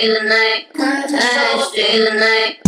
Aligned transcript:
Stay 0.00 0.08
the 0.08 0.22
night. 0.22 0.66
Untouched 0.76 1.76
in 1.76 2.04
the 2.06 2.18
night. 2.18 2.59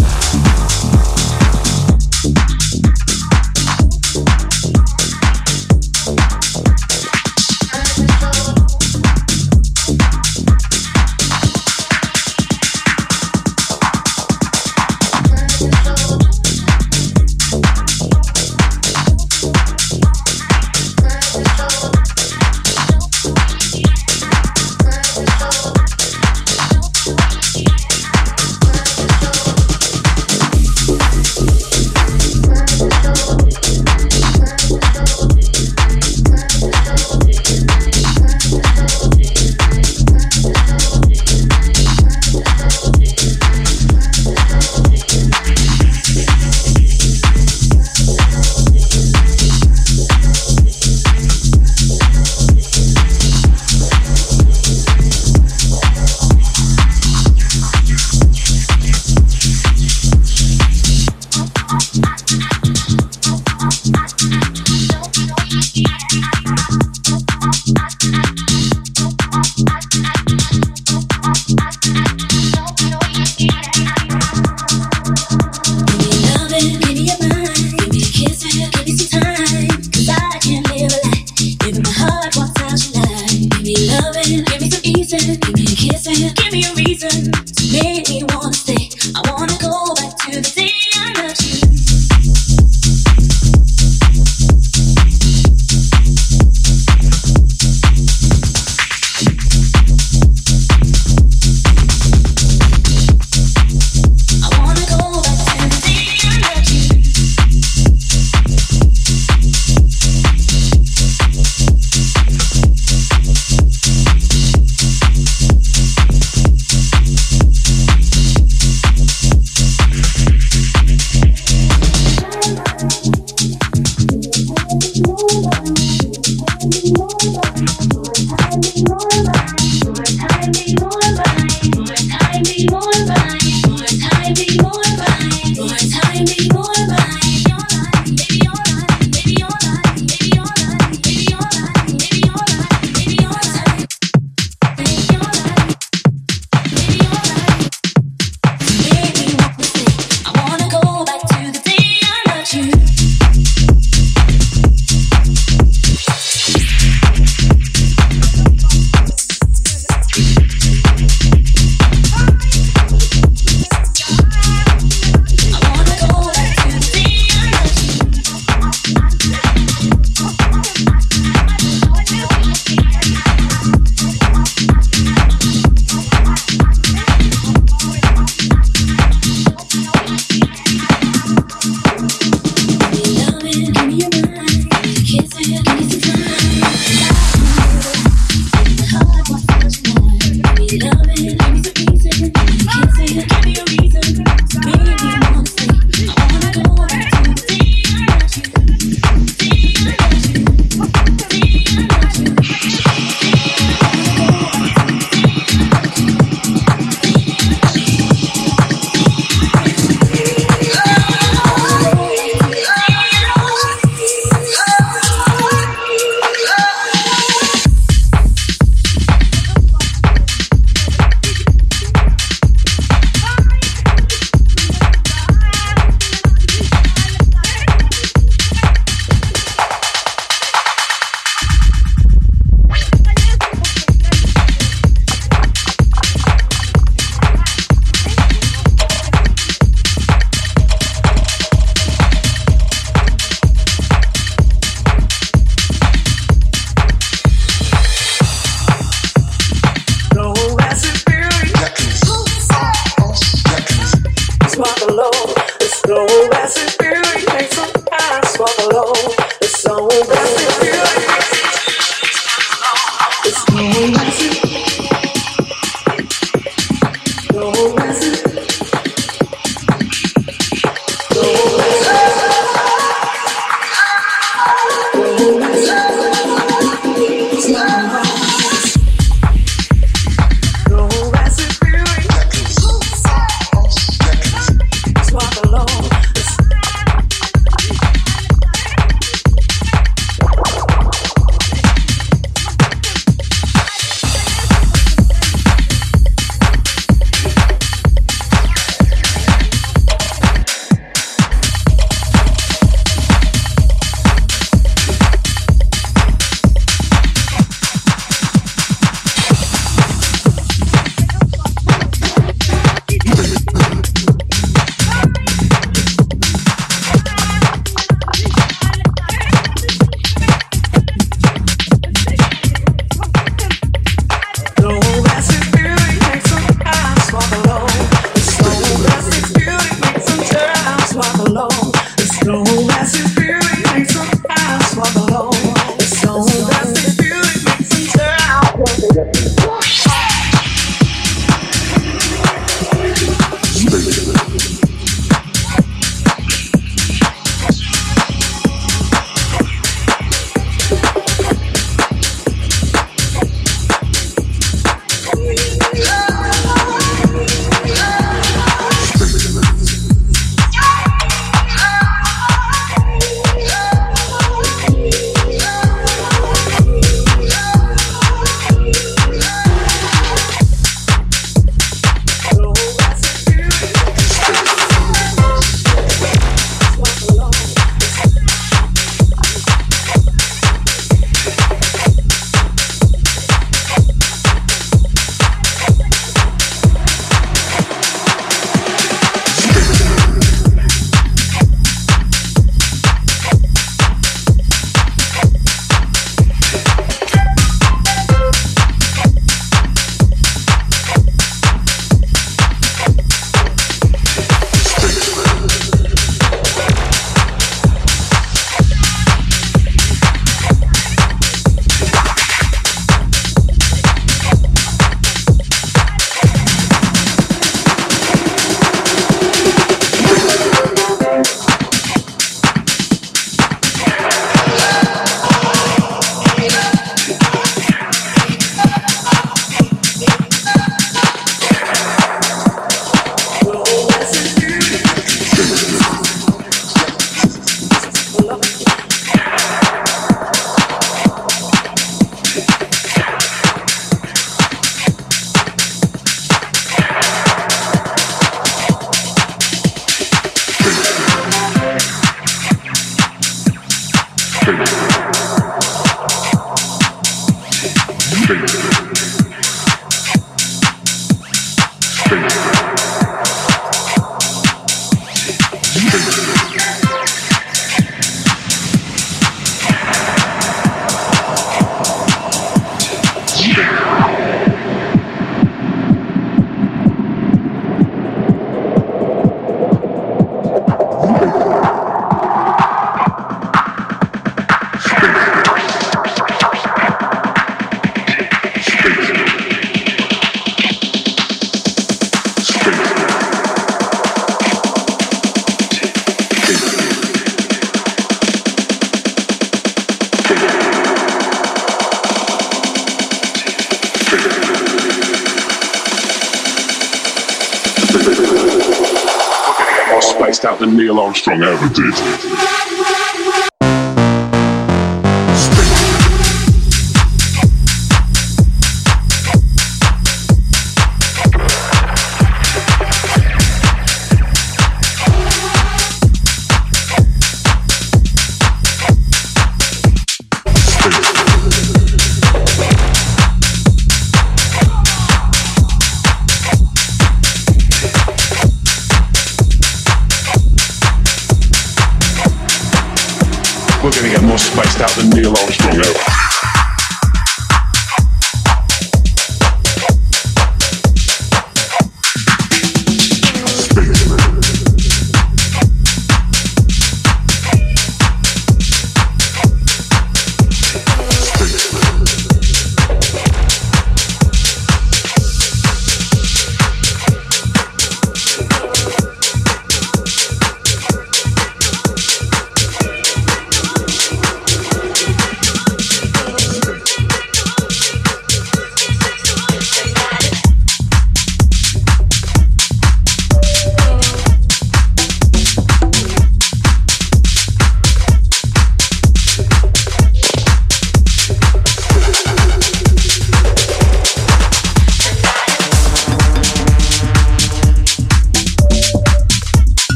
Neil 510.82 510.98
Armstrong 510.98 511.44
ever 511.44 512.51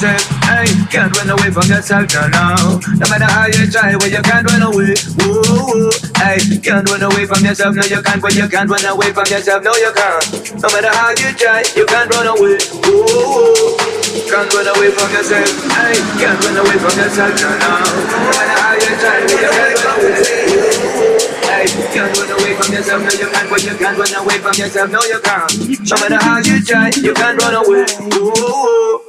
yourself, 0.00 0.24
hey, 0.48 0.64
can't 0.88 1.12
run 1.16 1.28
away 1.28 1.50
from 1.50 1.68
yourself, 1.68 2.08
no, 2.14 2.24
no. 2.32 2.80
No 2.96 3.06
matter 3.12 3.28
how 3.28 3.46
you 3.46 3.68
try, 3.68 3.96
well, 3.96 4.08
you 4.08 4.22
can't 4.22 4.48
run 4.48 4.62
away, 4.62 4.94
whoa, 5.20 5.90
hey, 6.16 6.40
can't 6.64 6.88
run 6.88 7.02
away 7.04 7.26
from 7.26 7.44
yourself, 7.44 7.76
no, 7.76 7.84
you 7.84 8.00
can't, 8.00 8.22
well, 8.22 8.32
you 8.32 8.48
can't 8.48 8.70
run 8.70 8.84
away 8.84 9.12
from 9.12 9.28
yourself, 9.28 9.62
no, 9.62 9.76
you 9.76 9.92
can't. 9.92 10.24
No 10.56 10.68
matter 10.72 10.88
how 10.88 11.10
you 11.10 11.30
try, 11.36 11.60
you 11.76 11.84
can't 11.84 12.08
run 12.16 12.26
away, 12.32 12.56
whoa. 12.80 13.76
Can't 14.24 14.48
run 14.54 14.68
away 14.72 14.90
from 14.90 15.10
yourself, 15.12 15.48
hey, 15.76 16.00
can't 16.16 16.40
run 16.48 16.56
away 16.56 16.78
from 16.80 16.94
yourself, 16.96 17.36
no, 17.36 17.50
no. 17.60 17.72
No 18.08 18.18
matter 18.24 18.56
how 18.56 18.72
you 18.80 18.92
try, 18.96 19.20
well, 19.20 19.36
you 19.36 19.52
can't 19.52 19.84
run 19.84 20.00
away, 20.00 20.40
can't 21.92 22.16
run 22.16 22.30
away 22.40 22.54
from 22.56 22.72
yourself, 22.72 23.02
no 23.04 23.12
you 23.20 23.28
can't, 23.28 23.50
but 23.50 23.62
you 23.62 23.74
can't 23.76 23.98
run 23.98 24.14
away 24.16 24.38
from 24.38 24.54
yourself, 24.56 24.88
no 24.90 25.00
you 25.04 25.20
can't. 25.20 25.52
No 25.90 25.96
matter 26.00 26.24
how 26.24 26.38
you 26.38 26.64
try, 26.64 26.88
you 26.96 27.12
can't 27.12 27.42
run 27.42 27.54
away. 27.54 27.84
Ooh. 28.16 28.99